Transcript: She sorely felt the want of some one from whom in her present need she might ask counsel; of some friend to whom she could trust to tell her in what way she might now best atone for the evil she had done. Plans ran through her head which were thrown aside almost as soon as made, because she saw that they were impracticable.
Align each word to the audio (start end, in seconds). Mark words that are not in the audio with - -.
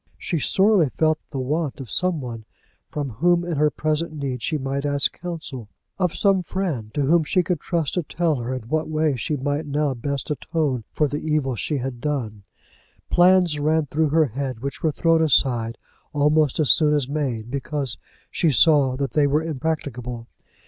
She 0.17 0.39
sorely 0.39 0.89
felt 0.89 1.19
the 1.29 1.37
want 1.37 1.79
of 1.79 1.91
some 1.91 2.21
one 2.21 2.45
from 2.89 3.11
whom 3.11 3.45
in 3.45 3.57
her 3.57 3.69
present 3.69 4.11
need 4.13 4.41
she 4.41 4.57
might 4.57 4.83
ask 4.83 5.13
counsel; 5.19 5.69
of 5.99 6.15
some 6.15 6.41
friend 6.41 6.91
to 6.95 7.01
whom 7.03 7.23
she 7.23 7.43
could 7.43 7.59
trust 7.59 7.93
to 7.93 8.01
tell 8.01 8.37
her 8.37 8.51
in 8.51 8.63
what 8.63 8.89
way 8.89 9.15
she 9.15 9.37
might 9.37 9.67
now 9.67 9.93
best 9.93 10.31
atone 10.31 10.85
for 10.91 11.07
the 11.07 11.19
evil 11.23 11.55
she 11.55 11.77
had 11.77 12.01
done. 12.01 12.41
Plans 13.11 13.59
ran 13.59 13.85
through 13.85 14.09
her 14.09 14.25
head 14.25 14.61
which 14.61 14.81
were 14.81 14.91
thrown 14.91 15.21
aside 15.21 15.77
almost 16.13 16.59
as 16.59 16.71
soon 16.71 16.95
as 16.95 17.07
made, 17.07 17.51
because 17.51 17.99
she 18.31 18.49
saw 18.49 18.95
that 18.97 19.11
they 19.11 19.27
were 19.27 19.43
impracticable. 19.43 20.25